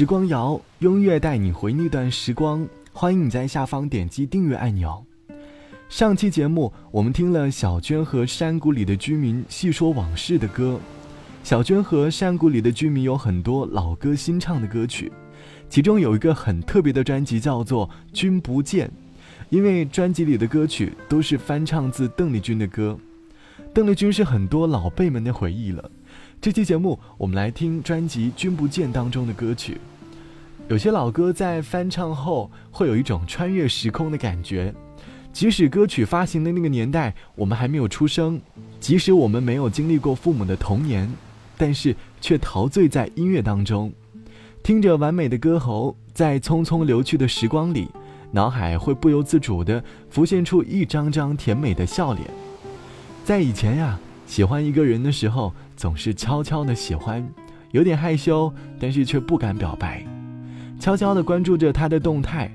[0.00, 2.66] 时光谣，音乐带你回那段时光。
[2.90, 5.04] 欢迎你在下方点击订阅按钮。
[5.90, 10.80] 上期节目我们听了小娟和山谷里的居民细说往事的歌。
[11.44, 15.12] 小娟和山谷里的居民有很多老歌新唱的歌曲，
[15.68, 18.88] 其中有一个很特别的专辑叫做《君不见》，
[19.50, 22.98] 因为专辑里的歌曲都是翻唱自邓丽君的歌。
[23.74, 25.90] 邓丽君是很多老辈们的回忆了。
[26.40, 29.76] 这期节目，我们来听专辑《君不见》当中的歌曲。
[30.70, 34.72] 有些老歌在翻唱后，会有一种穿越时空的感觉。
[35.32, 38.40] 即使歌曲发行的那个年代，我们还没有出生，
[38.78, 41.12] 即使我们没有经历过父母的童年，
[41.58, 43.92] 但是却陶醉在音乐当中，
[44.62, 47.88] 听着完美的歌喉，在匆匆流去的时光里，
[48.30, 52.24] 脑海会不由自主地浮现出一张张甜美的笑脸。
[53.24, 53.98] 在以前呀。
[54.24, 57.28] 喜欢一个人的时候，总是悄悄的喜欢，
[57.72, 60.06] 有点害羞，但是却不敢表白，
[60.80, 62.50] 悄悄的关注着他的动态，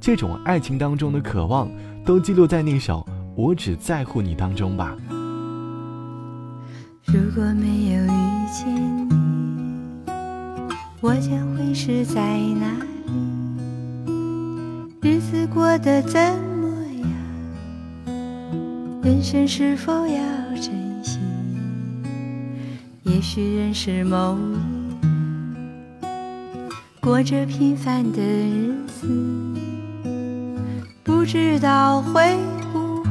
[0.00, 1.70] 这种爱情当中的渴望，
[2.04, 4.96] 都记录在那首《我只在乎你》当中吧。
[7.04, 8.08] 如果没有遇
[8.52, 8.66] 见
[9.08, 9.14] 你，
[11.00, 12.20] 我将会是在
[12.60, 12.68] 哪
[13.06, 14.12] 里？
[15.00, 16.66] 日子过得怎么
[16.98, 17.08] 样？
[19.04, 20.18] 人生是否要
[20.56, 21.20] 珍惜
[23.04, 24.58] 也许认识某夜，
[27.00, 29.08] 过着平凡的日子，
[31.02, 32.36] 不知道会
[32.72, 33.10] 不会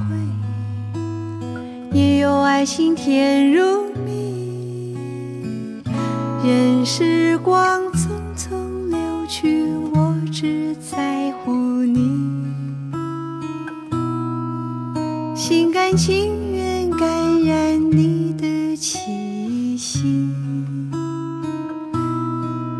[1.94, 4.96] 也有爱情甜如蜜。
[6.44, 12.46] 任时光匆匆流去，我只在乎你，
[15.36, 19.17] 心甘情愿感染你的情。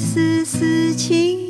[0.00, 1.49] 丝丝情。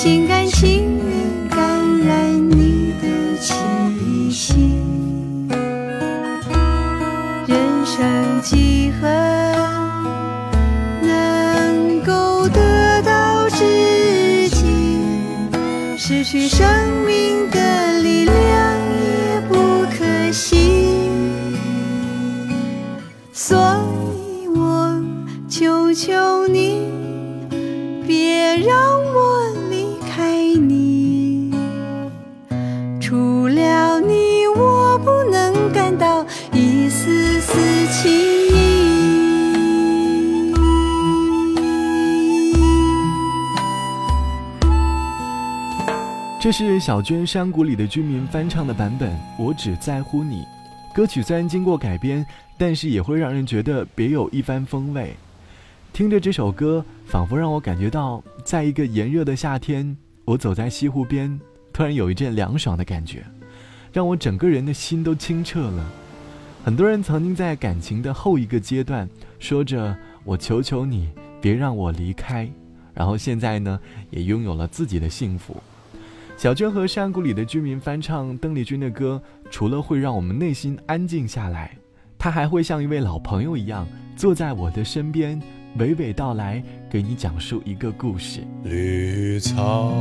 [0.00, 1.58] 心甘情愿感
[2.06, 3.36] 染你的。
[3.40, 3.52] 气
[4.30, 4.54] 息，
[7.48, 9.08] 人生几何
[11.02, 14.64] 能够得到知己？
[15.96, 16.64] 失去生
[17.04, 21.10] 命的力量也不可惜。
[23.32, 23.56] 所
[24.14, 25.02] 以我
[25.48, 26.37] 求求
[46.40, 50.42] 这是小娟山谷里的居民翻唱的版本，《我只在乎你》。
[50.94, 52.24] 歌曲虽然经过改编，
[52.56, 55.16] 但是也会让人觉得别有一番风味。
[55.92, 61.40] 听着这首歌，仿佛让我感觉到，在一个炎热的夏天，我走在西湖边，
[61.72, 63.24] 突然有一阵凉爽的感觉，
[63.92, 65.90] 让我整个人的心都清澈了。
[66.64, 69.08] 很多人曾经在感情的后一个阶段，
[69.40, 71.08] 说着“我求求你，
[71.40, 72.48] 别让我离开”，
[72.94, 73.80] 然后现在呢，
[74.10, 75.56] 也拥有了自己的幸福。
[76.38, 79.20] 小娟和山谷里的居民翻唱邓丽君的歌，
[79.50, 81.76] 除了会让我们内心安静下来，
[82.16, 85.42] 她还会像一位老朋友一样，坐在我的身边，
[85.78, 88.38] 娓娓道来，给你讲述一个故事。
[88.62, 89.92] 绿草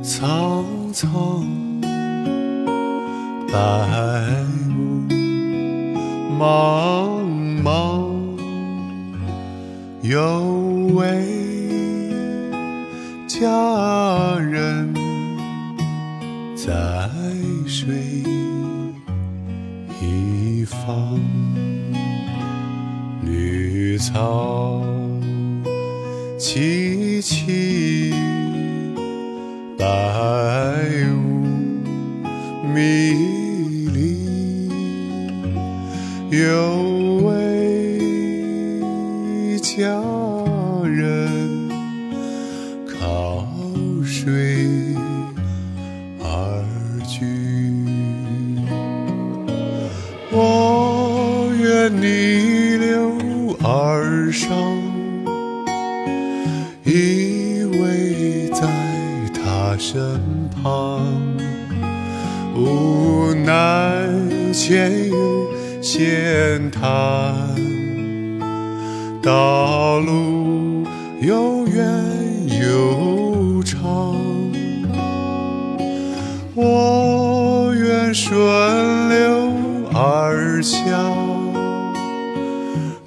[0.00, 1.44] 苍苍，
[3.48, 4.44] 白
[4.76, 5.08] 雾
[6.38, 7.20] 茫
[7.64, 8.12] 茫，
[10.02, 11.41] 有位。
[13.42, 14.94] 佳人
[16.54, 16.72] 在
[17.66, 18.22] 水
[20.00, 21.18] 一方，
[23.24, 24.84] 绿草
[26.38, 28.14] 萋萋，
[29.76, 29.86] 白
[52.12, 54.50] 逆流而上，
[56.84, 58.68] 依偎在
[59.32, 60.20] 他身
[60.62, 61.00] 旁，
[62.54, 64.06] 无奈
[64.52, 65.14] 千语
[65.80, 66.82] 闲谈，
[69.22, 70.84] 道路
[71.22, 71.82] 又远
[72.60, 74.14] 又长，
[76.54, 78.38] 我愿顺
[79.08, 79.50] 流
[79.94, 81.21] 而下。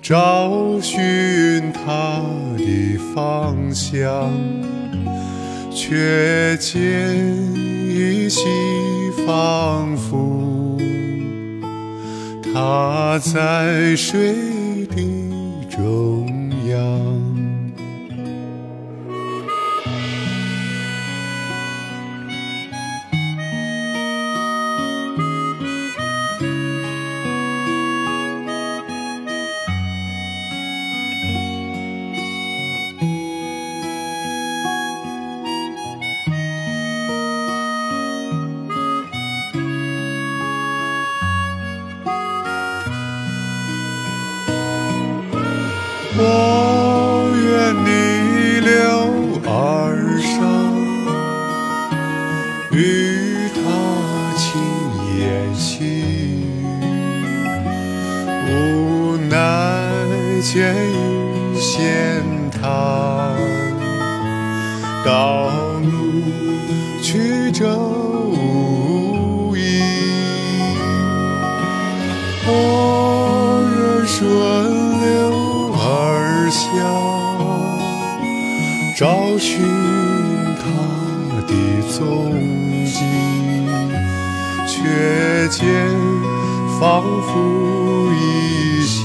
[0.08, 2.22] 找寻他
[2.60, 4.32] 的方向，
[5.72, 7.18] 却见
[7.90, 8.44] 依稀
[9.26, 10.78] 仿佛
[12.54, 14.36] 他在水
[46.18, 46.22] 我
[47.36, 47.46] 愿
[47.84, 47.90] 逆
[48.62, 48.72] 流
[49.46, 49.52] 而
[50.22, 50.34] 上，
[52.72, 52.78] 与
[53.54, 53.58] 他
[54.38, 54.44] 轻
[55.20, 55.20] 言
[55.54, 56.82] 细语，
[58.50, 59.36] 无奈
[60.42, 60.96] 间语
[61.60, 62.64] 闲谈，
[65.04, 65.50] 道
[65.82, 65.90] 路
[67.02, 67.78] 曲折
[79.48, 79.62] 寻
[80.58, 80.66] 他
[81.46, 81.54] 的
[81.92, 82.04] 踪
[82.84, 82.98] 迹，
[84.68, 84.74] 却
[85.50, 85.62] 见
[86.80, 86.84] 仿
[87.22, 87.30] 佛
[88.12, 88.98] 依稀，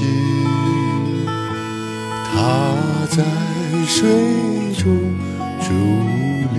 [2.25, 2.33] 他
[3.11, 3.23] 在
[3.85, 3.99] 水
[4.79, 4.83] 中
[5.61, 5.63] 伫
[6.55, 6.57] 立，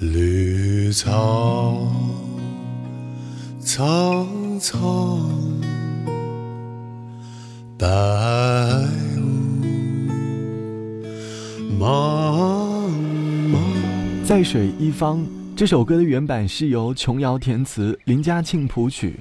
[0.00, 1.06] 绿草
[3.60, 4.26] 苍
[4.58, 5.41] 苍。
[14.42, 19.20] 水一方这首歌的原版是由琼瑶填词，林嘉庆谱曲。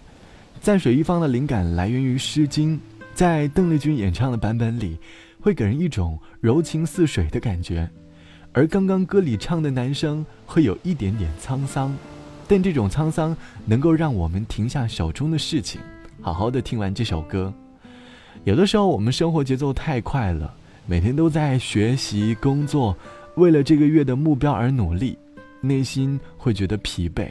[0.59, 2.77] 在水一方的灵感来源于《诗经》，
[3.13, 4.97] 在邓丽君演唱的版本里，
[5.39, 7.89] 会给人一种柔情似水的感觉。
[8.53, 11.95] 而刚刚歌里唱的男生会有一点点沧桑，
[12.47, 13.35] 但这种沧桑
[13.65, 15.81] 能够让我们停下手中的事情，
[16.21, 17.53] 好好的听完这首歌。
[18.43, 20.53] 有的时候，我们生活节奏太快了，
[20.85, 22.95] 每天都在学习、工作，
[23.41, 25.17] 为了这个月的目标而努力，
[25.62, 27.27] 内心会觉得疲惫，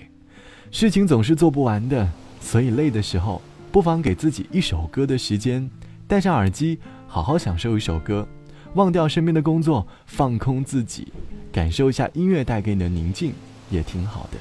[0.73, 2.11] 事情总是做不完的。
[2.40, 3.40] 所以累的时候，
[3.71, 5.71] 不妨给自己一首歌的时间，
[6.09, 8.26] 戴上耳机，好好享受一首歌，
[8.75, 11.12] 忘掉身边的工作，放空自己，
[11.52, 13.33] 感受一下音乐带给你的宁静，
[13.71, 14.38] 也挺好的。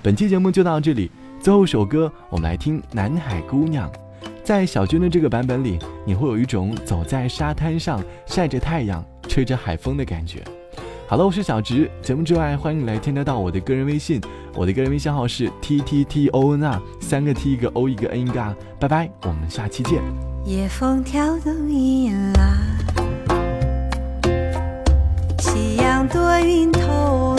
[0.00, 1.10] 本期节目就到这里，
[1.40, 3.90] 最后一首歌，我们来听《南海姑娘》。
[4.44, 10.44] 在小娟的这个版本里，你会有一种走在沙滩上晒着太阳、吹着海风的感觉。
[11.06, 11.90] 好了，我是小直。
[12.00, 14.18] 节目之外，欢迎来添加到我的个人微信，
[14.54, 18.56] 我的个人微信号是 t t t o n 啊，三个 t 一个 o 一个 n 一个啊。
[18.80, 20.02] 拜拜，我们下期见。
[20.46, 22.42] 夜风挑动银浪，
[25.38, 27.33] 夕阳躲云头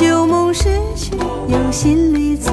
[0.00, 1.10] 旧梦失去，
[1.48, 2.52] 有新里作